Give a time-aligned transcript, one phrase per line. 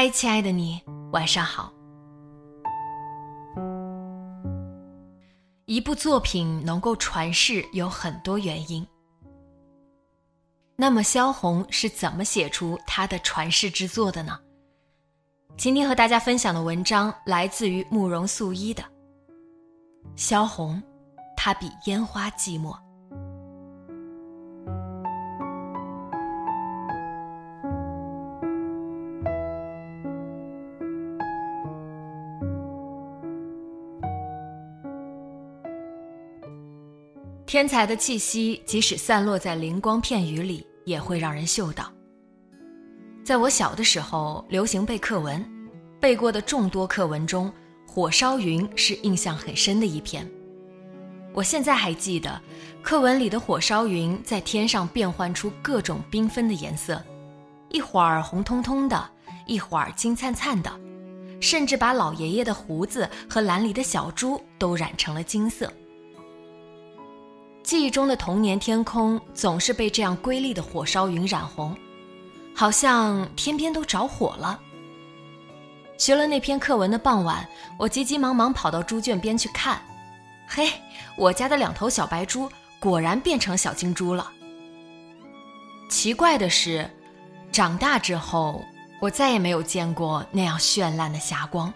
[0.00, 0.80] 嗨，亲爱的你，
[1.12, 1.70] 晚上好。
[5.66, 8.88] 一部作品能够传世有很多原因，
[10.74, 14.40] 那么萧红是怎么写出她的传世之作的呢？
[15.58, 18.82] 今天和大家分享的文章来自于慕容素一的
[20.16, 20.76] 《萧红》，
[21.36, 22.74] 她比烟花寂寞。
[37.50, 41.92] 天才的气息，即使散落在灵光片语里，也会让人嗅到。
[43.24, 45.44] 在我小的时候，流行背课文，
[45.98, 47.52] 背过的众多课文中，
[47.90, 50.24] 《火烧云》是印象很深的一篇。
[51.32, 52.40] 我现在还记得，
[52.82, 57.02] 课文里的火烧云在天上变换出各种缤纷的颜色，
[57.70, 59.10] 一会儿红彤彤的，
[59.48, 60.70] 一会儿金灿灿的，
[61.40, 65.68] 甚至把老爷爷的胡子和篮里的小猪都染成了金色。
[67.70, 71.72] 记忆中的童年天空总是被这样瑰丽的火烧云染红，
[72.52, 74.60] 好像天边都着火了。
[75.96, 77.48] 学了那篇课文的傍晚，
[77.78, 79.80] 我急急忙忙跑到猪圈边去看，
[80.48, 80.68] 嘿，
[81.16, 84.28] 我家的两头小白猪果然变成小金猪了。
[85.88, 86.90] 奇怪的是，
[87.52, 88.60] 长大之后
[89.00, 91.72] 我再也没有见过那样绚烂的霞光。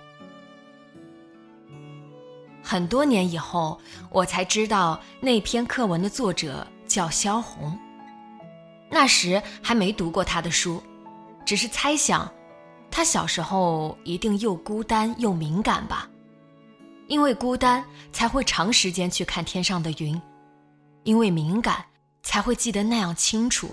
[2.64, 7.78] 很多年以后，我才知道那篇课文的作者叫萧红。
[8.90, 10.82] 那时还没读过他的书，
[11.44, 12.32] 只是猜想，
[12.90, 16.08] 他小时候一定又孤单又敏感吧。
[17.06, 20.18] 因为孤单，才会长时间去看天上的云；
[21.02, 21.84] 因为敏感，
[22.22, 23.68] 才会记得那样清楚。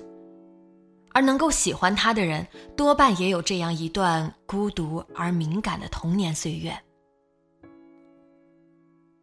[1.13, 6.77] 而能够喜欢他的人，多半也有这样一段孤独而敏感的童年岁月。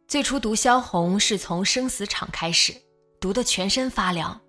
[0.08, 2.74] 最初读萧红是从生死场开始，
[3.20, 4.40] 读得全身发凉。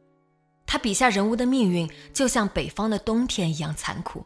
[0.65, 4.25] 他笔下人物的命运就像北方的冬天一样残酷。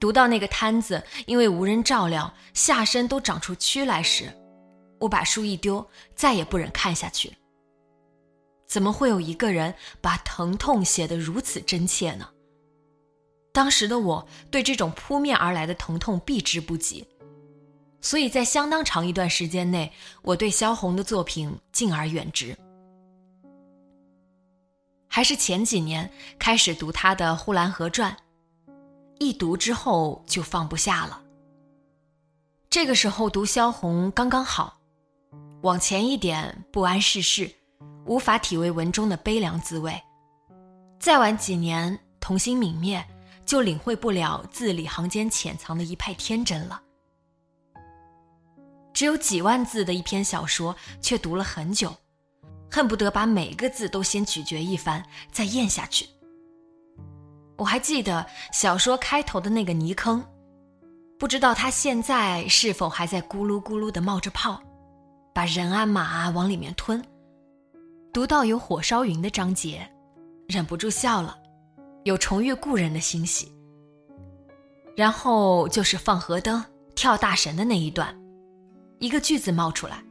[0.00, 4.32] 读到那个摊子因为无人照料，下身都长出蛆来时，
[4.98, 5.86] 我把书一丢，
[6.16, 7.30] 再也不忍看下去。
[8.66, 12.26] 怎么会有一个人把疼痛写得如此真切呢？
[13.52, 17.06] 当时的我对这种扑面而来的疼痛避之不及。
[18.04, 22.54] 所以在相当长一段时间内，我对萧红的作品敬而远之。
[25.08, 28.14] 还是前几年开始读她的《呼兰河传》，
[29.18, 31.22] 一读之后就放不下了。
[32.68, 34.78] 这个时候读萧红刚刚好，
[35.62, 37.50] 往前一点不谙世事，
[38.04, 39.94] 无法体味文中的悲凉滋味；
[41.00, 43.02] 再晚几年童心泯灭，
[43.46, 46.82] 就领会不了字里行间潜藏的一派天真了。
[48.94, 51.92] 只有几万字的一篇小说，却读了很久，
[52.70, 56.06] 恨不得把每个字都先咀嚼一番，再咽下去。
[57.56, 60.24] 我还记得小说开头的那个泥坑，
[61.18, 64.62] 不知道它现在是否还在咕噜咕噜的冒着泡，
[65.34, 67.04] 把人啊马啊往里面吞。
[68.12, 69.84] 读到有火烧云的章节，
[70.46, 71.36] 忍不住笑了，
[72.04, 73.52] 有重遇故人的欣喜。
[74.96, 76.64] 然后就是放河灯、
[76.94, 78.16] 跳大神的那一段。
[78.98, 80.02] 一个句子冒出来：“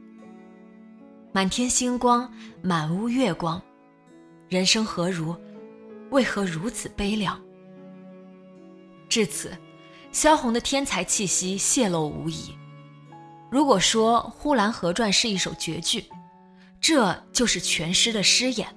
[1.32, 2.32] 满天星光，
[2.62, 3.60] 满屋月光，
[4.48, 5.36] 人生何如？
[6.10, 7.40] 为何如此悲凉？”
[9.08, 9.56] 至此，
[10.12, 12.54] 萧红的天才气息泄露无遗。
[13.50, 16.04] 如果说《呼兰河传》是一首绝句，
[16.80, 18.68] 这就是全诗的诗眼。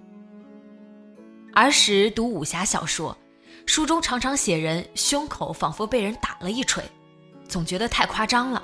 [1.53, 3.17] 儿时读武侠小说，
[3.65, 6.83] 书中常常写人胸口仿佛被人打了一锤，
[7.47, 8.63] 总觉得太夸张了。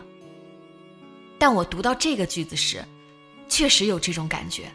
[1.45, 2.81] 但我读到这个句子时，
[3.49, 4.71] 确实有这种感觉。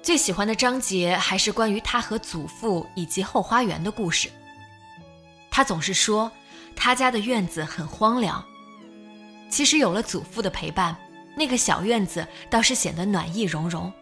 [0.00, 4.30] 最喜欢的章节还是关于他和祖父以及后花园的故事。
[5.50, 6.30] 他总是说，
[6.76, 8.40] 他家的院子很荒凉。
[9.50, 10.96] 其实有了祖父的陪伴，
[11.36, 13.92] 那个小院子倒是显得暖意融融。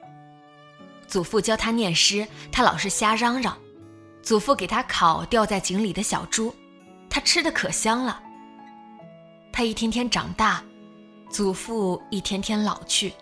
[1.07, 3.55] 祖父教他念诗，他老是瞎嚷嚷；
[4.23, 6.55] 祖父给他烤掉在井里的小猪，
[7.09, 8.21] 他吃的可香了。
[9.51, 10.63] 他一天天长大，
[11.35, 13.13] 祖父一天天老去，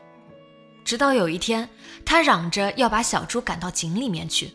[0.85, 1.67] 直到有一天，
[2.05, 4.51] 他嚷着要把小猪赶到井里面去。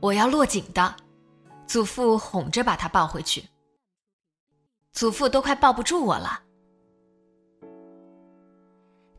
[0.00, 0.96] 我要落井的，
[1.68, 3.44] 祖父哄着把他抱回去。
[4.92, 6.42] 祖父都快抱不住我了。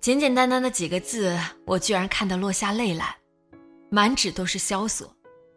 [0.02, 3.16] 简简单单的几个字，我居然看得落下泪来，
[3.90, 5.10] 满纸都是萧索，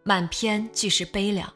[0.05, 1.53] 满篇俱是悲凉。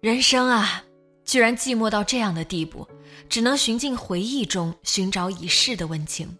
[0.00, 0.82] 人生啊，
[1.30, 2.84] 居然寂寞到这样的地步，
[3.28, 6.36] 只能寻进回忆中寻找已逝的温情。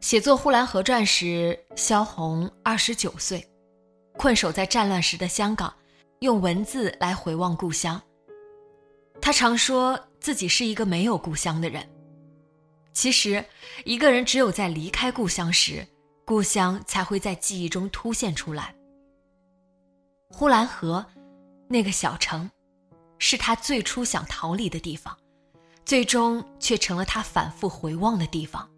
[0.00, 3.48] 写作《呼兰河传》时，萧红二十九岁，
[4.14, 5.72] 困守在战乱时的香港，
[6.18, 8.02] 用文字来回望故乡。
[9.20, 11.88] 他常说自己是一个没有故乡的人。
[12.92, 13.44] 其实，
[13.84, 15.86] 一个人只有在离开故乡时，
[16.24, 18.74] 故乡才会在记忆中凸现出来。
[20.28, 21.06] 呼兰河，
[21.72, 22.50] 那个小城，
[23.18, 25.16] 是他最初想逃离的地方，
[25.86, 28.68] 最终却成了他反复回望的地方。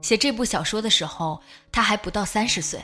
[0.00, 1.38] 写这部小说的时候，
[1.70, 2.82] 他还不到三十岁，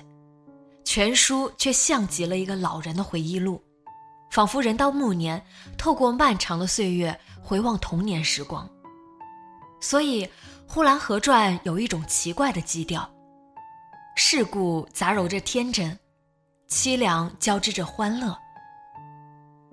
[0.84, 3.64] 全书却像极了一个老人的回忆录。
[4.30, 5.42] 仿佛人到暮年，
[5.78, 8.68] 透过漫长的岁月回望童年时光。
[9.80, 10.26] 所以，
[10.66, 13.10] 《呼兰河传》有一种奇怪的基调，
[14.16, 15.98] 世故杂糅着天真，
[16.68, 18.36] 凄凉交织着欢乐。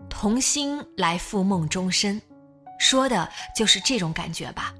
[0.10, 2.22] 童心来赴梦终身，
[2.80, 4.74] 说的就是这种感觉吧。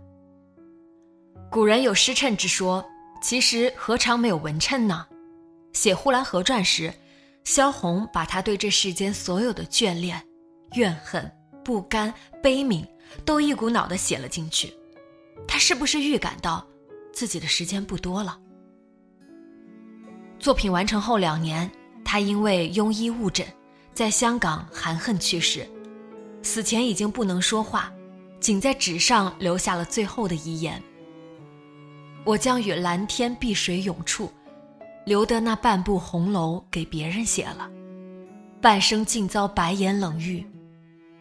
[1.52, 2.84] 古人有诗谶之说，
[3.22, 5.06] 其实何尝没有文称呢？
[5.74, 6.94] 写《呼兰河传》时。
[7.44, 10.20] 萧红把他对这世间所有的眷恋、
[10.74, 11.32] 怨恨、
[11.64, 12.84] 不甘、悲悯，
[13.24, 14.74] 都一股脑的写了进去。
[15.48, 16.66] 他是不是预感到
[17.14, 18.40] 自己的时间不多了？
[20.40, 21.70] 作品完成后两年，
[22.16, 23.46] 他因为庸医误诊，
[23.94, 25.68] 在香港含恨去世。
[26.44, 27.92] 死前已经不能说话，
[28.40, 30.82] 仅在纸上留下了最后的遗言
[32.24, 34.32] ：“我将与蓝天碧水永处。”
[35.06, 37.70] 留得那半部红楼给别人写了，
[38.62, 40.42] 半生竟遭白眼冷遇，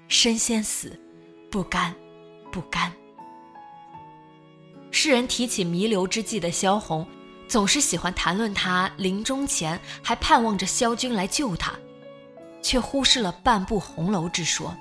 [0.06, 0.96] 身先死，
[1.50, 1.92] 不甘，
[2.52, 2.92] 不甘。
[4.92, 7.04] 世人提起弥留之际的萧红，
[7.54, 11.72] 总是喜欢谈论他临终前还盼望着萧军来救他，
[12.60, 14.76] 却忽视了半部红楼之说。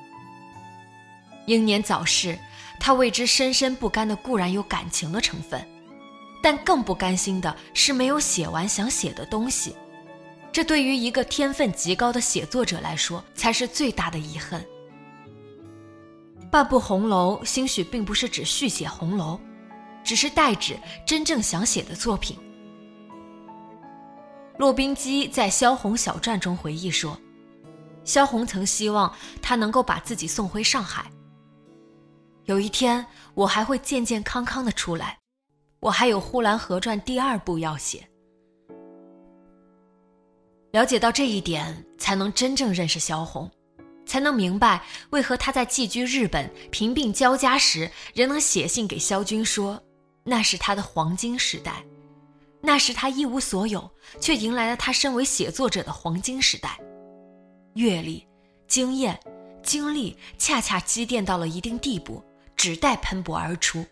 [1.45, 2.35] 英年早逝，
[2.79, 5.63] 他为之深深不甘的固然有感情的成分。
[6.41, 9.75] 但更不甘心的是没有写完想写的东西，
[10.51, 14.65] 这对于一个天分极高的写作者来说才是最大的遗憾。
[16.49, 19.39] 半部红楼兴许并不是指续写红楼，
[20.03, 20.75] 只是代指
[21.05, 22.35] 真正想写的作品。
[24.63, 27.19] 骆宾基在《萧红小传》中回忆说，
[28.05, 31.11] 萧红曾希望他能够把自己送回上海。
[32.45, 35.19] 有一天，我还会健健康康的出来。
[35.81, 38.07] 我还有《呼兰河传》第二部要写，
[40.71, 43.51] 了解到这一点，才能真正认识萧红，
[44.05, 49.83] 才能明白为何他在寄居日本、贫病交加时，仍能写信给萧军说，
[50.23, 51.83] 那是他的黄金时代，
[52.65, 53.91] 那时他一无所有，
[54.21, 56.79] 却迎来了他身为写作者的黄金时代，
[57.75, 58.25] 阅历、
[58.69, 59.19] 经验、
[59.61, 62.23] 经历恰恰积淀到了一定地步，
[62.55, 63.85] 只待喷薄而出。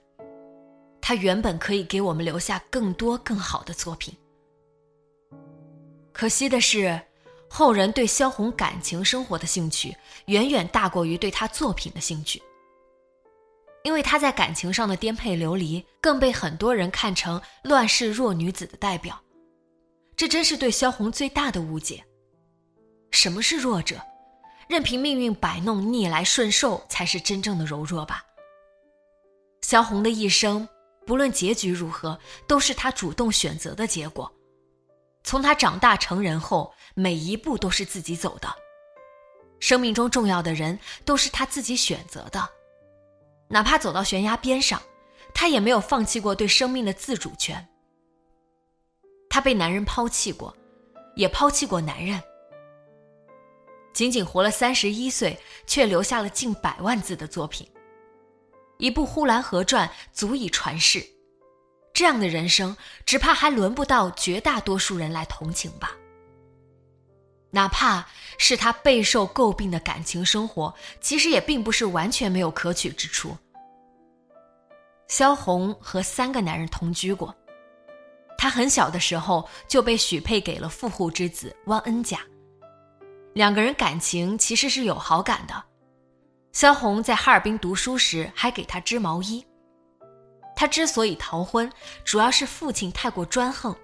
[1.01, 4.15] 他原本可以给我们留下更多更好的作品，
[6.13, 6.97] 可惜的是，
[7.49, 9.93] 后人对萧红感情生活的兴趣
[10.27, 12.41] 远远大过于对他作品的兴趣。
[13.83, 19.19] 因为他在感情上的颠沛流离，更被很多人看成乱世弱女子的代表，
[20.15, 22.03] 这真是对萧红最大的误解。
[23.11, 24.01] 什么是弱者？
[24.67, 28.23] 任凭命运摆弄，逆来顺受才是真正的柔弱吧。
[29.61, 30.67] 萧红的一生。
[31.03, 34.31] 不论结局如何，都是他主动选择的结果。
[35.23, 38.47] 从他长大成人后，每一步都是自己走的。
[39.59, 42.47] 生命中重要的人都是他自己选择的，
[43.51, 44.81] 哪怕走到悬崖边上，
[45.34, 47.67] 他也没有放弃过对生命的自主权。
[49.29, 50.55] 他被男人抛弃过，
[51.17, 52.22] 也抛弃过男人。
[53.93, 57.70] 仅仅活了三十一岁，却留下了近百万字的作品。
[58.77, 61.05] 一部《呼兰河传》足以传世，
[61.93, 65.91] 这样的人生，只怕还轮不到绝大多数人来同情吧。
[67.51, 73.38] 哪怕是他备受诟病的感情生活，其实也并不是完全没有可取之处。
[75.08, 77.36] 萧红和三个男人同居过，
[78.38, 82.20] 她很小的时候就被许配给了富户之子汪恩甲，
[83.34, 85.63] 两个人感情其实是有好感的。
[86.53, 89.46] 萧红在哈尔滨读书时还给他织毛衣。
[90.55, 91.70] 他之所以逃婚，
[92.05, 93.75] 主要是父亲太过专横，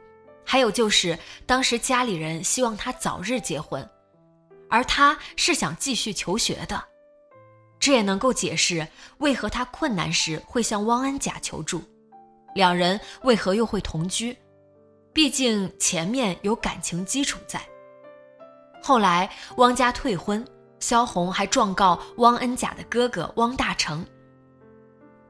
[0.49, 3.87] 还有就是当时家里人希望他早日结婚，
[4.69, 6.81] 而他是想继续求学的。
[7.77, 8.87] 这也能够解释
[9.17, 11.83] 为何他困难时会向汪恩甲求助，
[12.55, 14.35] 两人为何又会同居，
[15.13, 17.61] 毕竟前面有感情基础在。
[18.81, 20.43] 后来汪家退婚。
[20.79, 24.05] 萧红还状告汪恩甲的哥哥汪大成。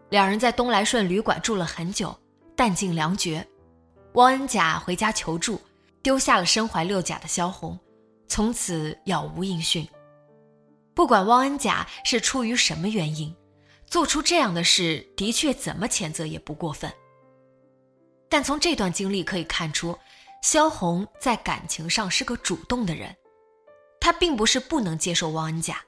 [0.09, 2.13] 两人在东来顺旅馆住了很久，
[2.53, 3.47] 弹尽粮绝。
[4.17, 5.61] 汪恩甲回家求助，
[6.01, 7.79] 丢下了身怀六甲的萧红，
[8.27, 9.87] 从此杳无音讯。
[10.95, 13.35] 不管汪恩甲是出于什么原因，
[13.85, 16.91] 做出这样的事，的确怎么谴责也不过分。
[18.27, 19.95] 但从这段经历可以看出，
[20.41, 23.15] 萧红在感情上是个主动的人。
[23.99, 25.79] 他并不是不能接受汪恩甲，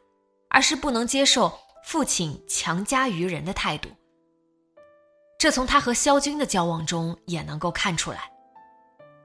[0.50, 1.52] 而是不能接受
[1.84, 3.90] 父亲强加于人的态度。
[5.40, 8.30] 这从他和萧军的交往中也能够看出来。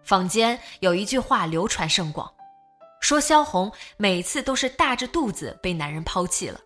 [0.04, 2.32] 坊间有一句话流传甚广，
[3.00, 6.60] 说萧红每次都是大着肚子被男人抛弃了。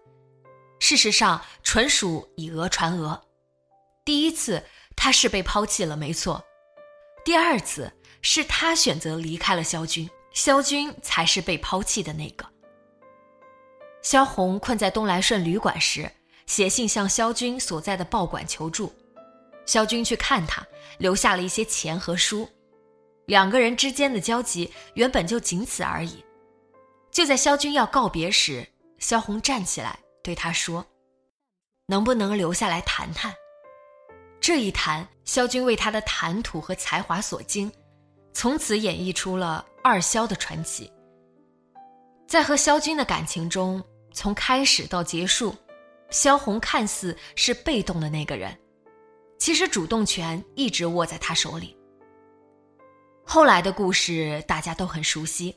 [0.80, 3.18] 事实上，纯属以讹传讹。
[4.04, 4.62] 第一次
[4.94, 6.38] 他是被抛弃了，没错；
[7.24, 7.90] 第二次
[8.20, 10.08] 是他选择离开了萧军。
[10.34, 12.46] 萧军才是被抛弃的那个。
[14.02, 16.12] 萧红困在东来顺旅馆时，
[16.46, 18.92] 写信向萧军所在的报馆求助。
[19.68, 22.48] 萧军去看他，留下了一些钱和书。
[23.26, 26.24] 两个人之间的交集原本就仅此而已。
[27.10, 28.66] 就在萧军要告别时，
[28.98, 30.82] 萧红站起来对他说
[31.84, 33.30] ：“能不能留下来谈谈？”
[34.40, 37.70] 这一谈，萧军为他的谈吐和才华所惊，
[38.32, 39.62] 从此演绎出了。
[39.84, 40.90] 二萧的传奇，
[42.26, 43.82] 在和萧军的感情中，
[44.12, 45.54] 从开始到结束，
[46.08, 48.58] 萧红看似是被动的那个人，
[49.48, 51.74] 其实主动权一直握在他手里。
[53.24, 55.56] 后来的故事大家都很熟悉，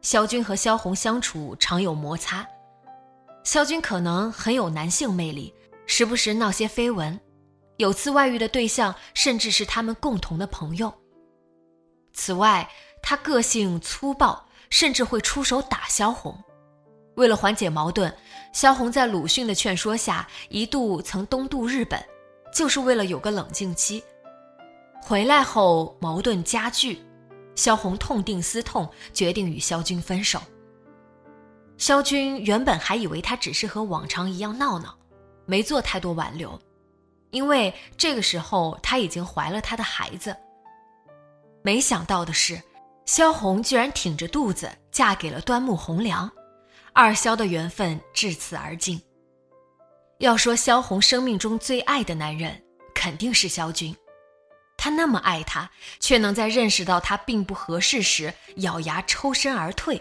[0.00, 2.48] 萧军和萧红相处常有摩擦，
[3.44, 5.52] 萧军可能很有男性魅力，
[5.84, 7.20] 时不时闹些绯闻，
[7.76, 10.90] 有次外遇的对象甚至是他们共同的朋友。
[12.14, 12.66] 此外，
[13.02, 16.34] 他个性粗暴，甚至会出手打萧红。
[17.16, 18.10] 为了缓解矛盾，
[18.54, 22.02] 萧红在鲁迅的劝说下，一度曾东渡日本，
[22.52, 24.02] 就是为了有个冷静期。
[25.00, 27.00] 回来后矛盾加剧，
[27.54, 30.40] 萧红痛定思痛，决定与萧军分手。
[31.76, 34.96] 萧军原本还以为他只是和往常一样闹闹，
[35.46, 36.60] 没做太多挽留，
[37.30, 40.36] 因为这个时候他已经怀了他的孩子。
[41.62, 42.60] 没想到的是。
[43.06, 46.30] 萧红居然挺着肚子嫁给了端木蕻良，
[46.92, 49.00] 二萧的缘分至此而尽。
[50.18, 52.60] 要说萧红生命中最爱的男人，
[52.92, 53.94] 肯定是萧军。
[54.76, 55.70] 他那么爱他，
[56.00, 60.00] 却能在认识到他并不合适时咬牙抽身而退，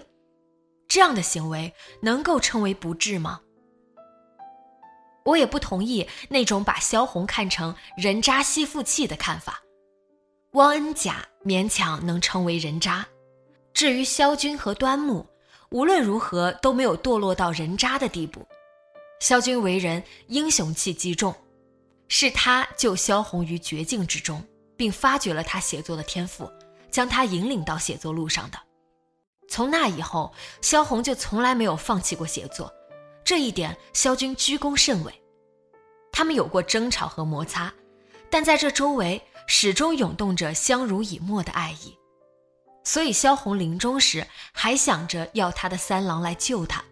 [0.88, 1.72] 这样的行为
[2.02, 3.42] 能够称为不智吗？
[5.24, 9.62] 我也不同意那种把萧红看成人渣吸附器的看法。
[10.54, 13.06] 汪恩甲勉强能称为人渣，
[13.74, 15.28] 至于萧军和端木，
[15.70, 18.48] 无论如何都没有堕落到人渣的地步。
[19.20, 21.34] 萧军为人英雄气极重，
[22.08, 24.44] 是他救萧红于绝境之中，
[24.76, 26.52] 并发掘了他写作的天赋，
[26.92, 28.60] 将他引领到写作路上的。
[29.50, 32.72] 从那以后，萧红就从来没有放弃过写作，
[33.24, 35.14] 这一点萧军居功甚伟。
[36.12, 37.74] 他们有过争吵和摩擦，
[38.30, 39.22] 但在这周围。
[39.50, 41.98] 始终涌动着相濡以沫的爱意，
[42.84, 46.84] 所以萧红临终时还想着要他的三郎来救他。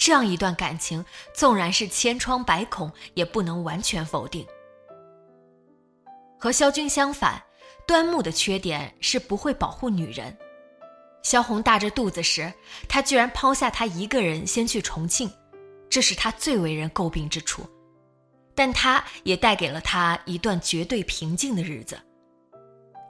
[0.00, 1.04] 这样一段感情，
[1.34, 4.46] 纵然是千疮百孔，也不能完全否定。
[6.38, 7.40] 和萧军相反，
[7.86, 10.34] 端木的缺点是不会保护女人。
[11.22, 12.50] 萧红大着肚子时，
[12.88, 15.30] 他居然抛下她一个人先去重庆，
[15.90, 17.62] 这是他最为人诟病之处。
[18.54, 22.00] 但他也带给了他一段绝对平静的日子。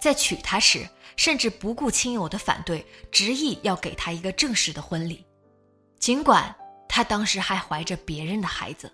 [0.01, 5.25] 在娶她时，甚至不顾亲友的反对，执意要给她一个正式的婚礼。
[6.01, 6.53] 尽管
[6.91, 8.93] 她当时还怀着别人的孩子。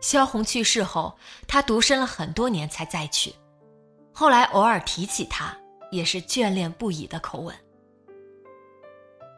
[0.00, 1.16] 萧红去世后，
[1.46, 3.32] 他独身了很多年才再娶，
[4.12, 5.56] 后来偶尔提起他，
[5.90, 7.54] 也是眷恋不已的口吻。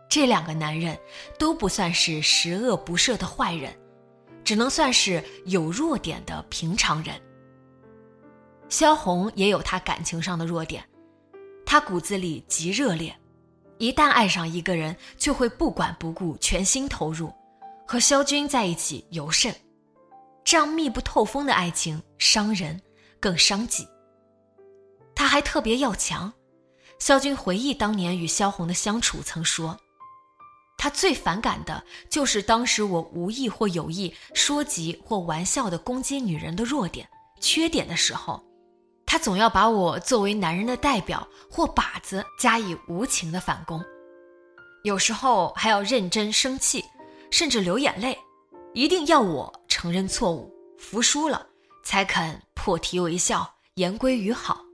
[0.09, 0.97] 这两个男人
[1.39, 3.77] 都不算是十恶不赦的坏人，
[4.45, 7.21] 只能算是有弱点的平常人。
[8.69, 10.89] 萧红也有她感情上的弱点，
[11.65, 13.15] 她骨子里极热烈，
[13.79, 17.33] 一旦爱上一个人，就会不管不顾，全心投入，
[17.87, 19.55] 和萧军在一起尤甚。
[20.45, 22.81] 这样密不透风的爱情伤人，
[23.21, 23.87] 更伤己。
[25.15, 26.33] 他还特别要强。
[26.99, 29.79] 萧军回忆当年与萧红的相处，曾说
[30.79, 37.07] ：“他最反感的就是当时我无意或有意说及或玩笑的攻击女人的弱点、
[37.41, 38.43] 缺点的时候，
[39.07, 43.83] 他总要把我作为男人的代表或靶子加以无情的反攻，
[44.83, 46.85] 有时候还要认真生气，
[47.31, 48.19] 甚至流眼泪，
[48.75, 51.47] 一定要我。”承认错误，服输了，
[51.85, 54.65] 才肯破涕为笑，言归于好。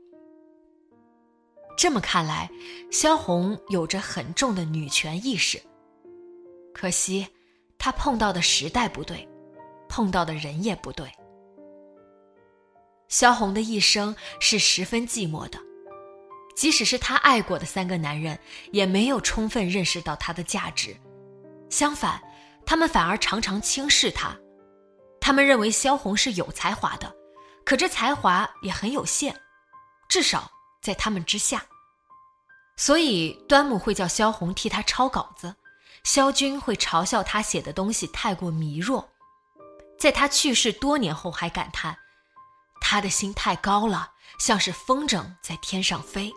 [1.76, 2.48] 这么看来，
[2.92, 5.60] 萧红有着很重的女权意识。
[6.72, 7.26] 可惜，
[7.78, 9.28] 她碰到的时代不对，
[9.88, 11.10] 碰到的人也不对。
[13.12, 15.58] 萧红的一生是十分寂寞的，
[16.56, 18.38] 即使是她爱过的三个男人，
[18.70, 20.96] 也没有充分认识到她的价值，
[21.68, 22.22] 相反，
[22.64, 24.34] 他们反而常常轻视她。
[25.20, 27.14] 他们认为萧红是有才华的，
[27.66, 29.36] 可这才华也很有限，
[30.08, 30.50] 至少
[30.80, 31.62] 在他们之下。
[32.78, 35.54] 所以端木会叫萧红替他抄稿子，
[36.02, 39.06] 萧军会嘲笑他写的东西太过迷弱，
[39.98, 41.94] 在他去世多年后还感叹，
[42.84, 46.30] 他的心太高了，像是风筝在天上飞。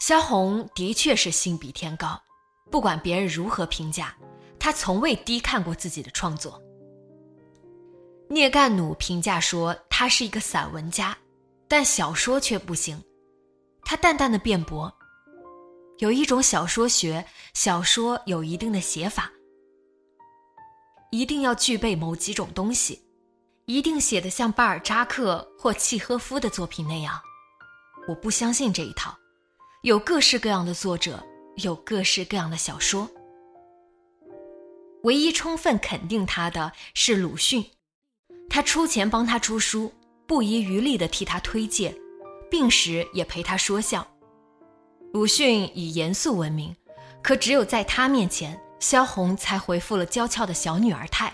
[0.00, 2.20] 萧红的确是心比天高，
[2.70, 4.16] 不管别人如何评价。
[4.58, 6.60] 他从未低看过自己的创作。
[8.28, 11.16] 聂干弩评价说他是一个散文家，
[11.68, 13.00] 但小说却不行。
[13.84, 14.92] 他淡淡的辩驳：
[15.98, 17.24] 有一种小说学，
[17.54, 19.30] 小说有一定的写法，
[21.10, 23.00] 一定要具备某几种东西，
[23.68, 27.20] 一定写得像巴尔扎克或契诃夫的作品那样。
[28.08, 29.14] 我不相信这一套。
[29.82, 31.22] 有各式各样的作者，
[31.56, 33.06] 有各式各样的小说。
[35.02, 37.62] 唯一充分肯定他的是鲁迅，
[38.48, 39.92] 他出钱帮他出书，
[40.26, 41.94] 不遗余力地替他推荐，
[42.50, 44.04] 病时也陪他说笑。
[45.12, 46.74] 鲁迅以严肃闻名，
[47.22, 51.30] 可只有在他面前，萧红才回复了娇俏的小女儿态。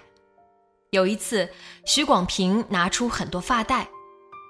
[0.95, 1.51] 有一次，
[1.85, 3.89] 许广平拿出很多发带，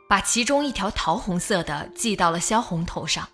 [0.06, 3.26] 把其中一条桃红色的系到了萧红头上。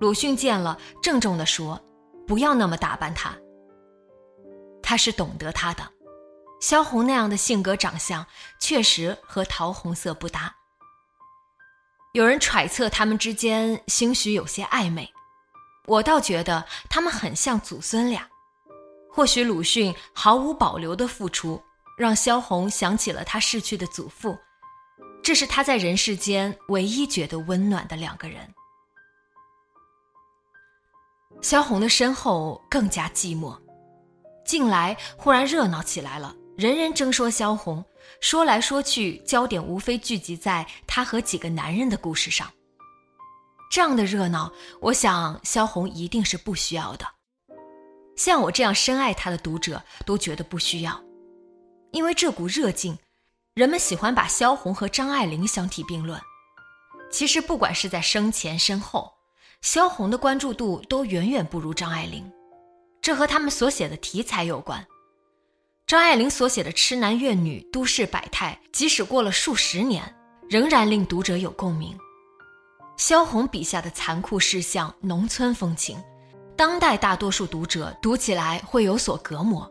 [0.00, 1.80] 鲁迅见了，郑重地说
[2.26, 3.32] ：“不要那么打扮她。”
[4.82, 5.88] 他是懂得他的，
[6.60, 8.26] 萧红那样的性格长相
[8.58, 10.52] 确实和桃红色不搭。
[12.14, 15.08] 有人揣测他们之间兴许有些暧昧，
[15.86, 18.26] 我倒觉得他们很像祖孙俩。
[19.08, 21.62] 或许鲁迅毫无保留的付出，
[22.02, 24.36] 让萧红想起了他逝去的祖父，
[25.22, 28.52] 这是他在人世间唯一觉得温暖的两个人。
[31.40, 33.56] 萧红的身后更加寂寞。
[34.44, 37.84] 近来忽然热闹起来了，人人争说萧红，
[38.20, 42.50] 说来说去，焦点无非聚集在她和几个男人的故事上。
[43.70, 47.06] 这样的热闹，我想萧红一定是不需要的。
[48.16, 51.00] 像我这样深爱她的读者都觉得不需要，
[51.92, 52.98] 因为这股热劲，
[53.54, 56.20] 人们喜欢把萧红和张爱玲相提并论。
[57.10, 59.12] 其实不管是在生前身后，
[59.60, 62.24] 萧红的关注度都远远不如张爱玲。
[63.02, 64.84] 这和他们所写的题材有关。
[65.86, 70.02] 张爱玲所写的痴男怨女、都市百态，即使过了数十年，
[70.48, 71.98] 仍然令读者有共鸣。
[72.96, 76.02] 萧红笔下的残酷世相、农村风情，
[76.56, 79.70] 当代大多数读者读起来会有所隔膜。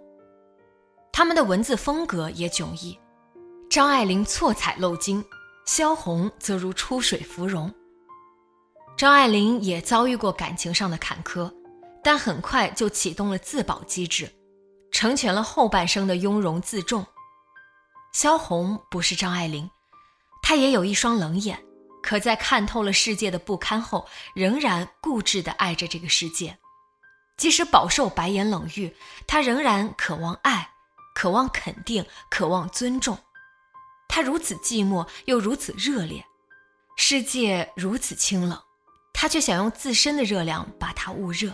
[1.12, 2.97] 他们的文字风格也迥异，
[3.69, 5.24] 张爱玲错彩漏金，
[5.65, 7.74] 萧红则如出水芙蓉。
[8.97, 11.52] 张爱玲也遭遇过感情上的坎坷。
[12.04, 14.28] 但很快就启动了自保机制，
[14.91, 17.06] 成全了后半生的雍容自重。
[18.12, 19.69] 萧红不是张爱玲，
[20.41, 21.63] 她也有一双冷眼，
[22.02, 26.58] 可在看透了世界的不堪后，仍然固执地爱着这个世界。
[27.38, 28.95] 即使饱受白眼冷遇，
[29.28, 30.71] 她仍然渴望爱，
[31.22, 33.16] 渴望肯定，渴望尊重。
[34.10, 36.26] 他如此寂寞，又如此热烈，
[36.98, 38.60] 世界如此清冷，
[39.14, 41.54] 他却想用自身的热量把它捂热。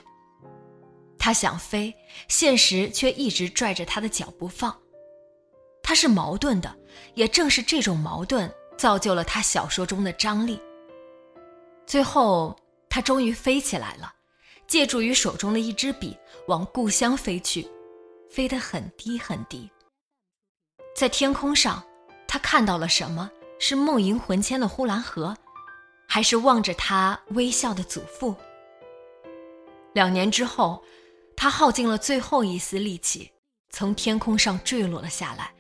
[1.20, 1.94] 他想飞，
[2.30, 4.74] 现实却一直拽着他的脚不放。
[5.84, 6.74] 他是矛盾的，
[7.14, 10.62] 也正是这种矛盾造就了他小说中的张力。
[11.86, 14.14] 最后，他终于飞起来了，
[14.66, 17.70] 借助于手中的一支笔往故乡飞去，
[18.30, 19.70] 飞得很低很低。
[20.96, 21.84] 在天空上，
[22.28, 23.30] 他看到了什么？
[23.60, 25.36] 是梦萦魂牵的呼兰河，
[26.08, 28.36] 还是望着他微笑的祖父？
[29.94, 30.84] 两年之后，
[31.36, 33.32] 他耗尽了最后一丝力气，
[33.72, 35.52] 从天空上坠落了下来。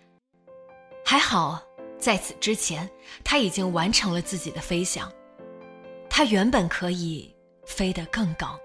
[1.03, 1.59] 还好，
[1.97, 2.87] 在此之前，
[3.23, 5.11] 他已经完成了自己的飞翔。
[6.07, 8.59] 他原本可以飞得更高。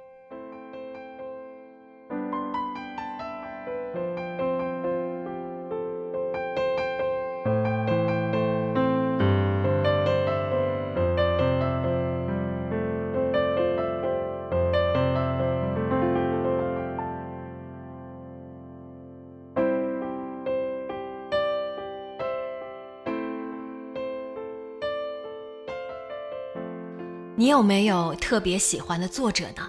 [27.43, 29.69] 你有没有特别喜欢的作者呢？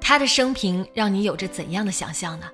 [0.00, 2.48] 他的生平让你有着怎样的想象呢？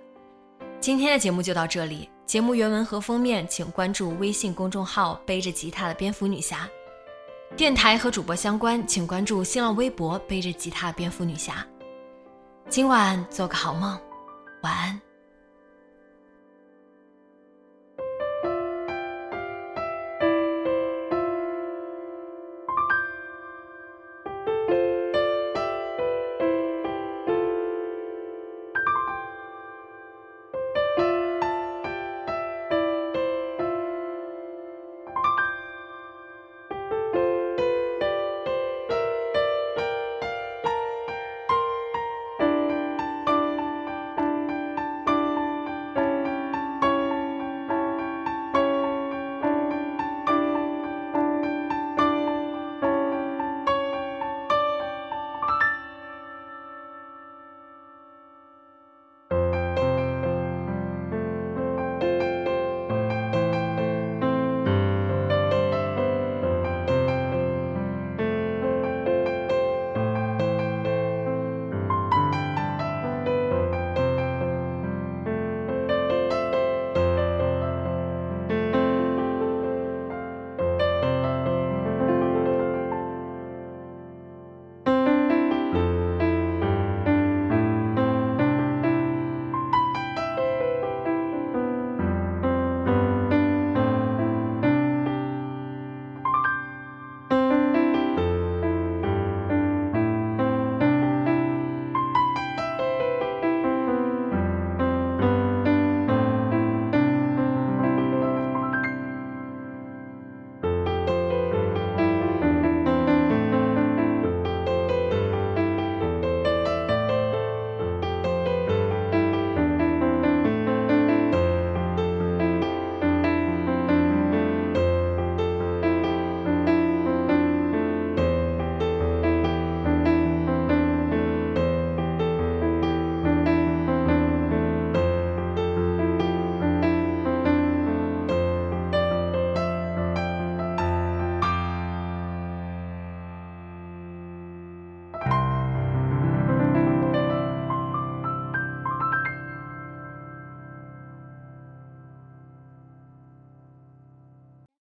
[0.79, 6.69] 今天的节目就到这里，节目原文和封面请关注微信公众号“背着吉他的蝙蝠女侠”，
[7.57, 11.67] 电台和主播相关请关注新浪微博“背着吉他的蝙蝠女侠”。
[12.69, 13.99] 今晚做个好梦，
[14.65, 15.01] 晚安。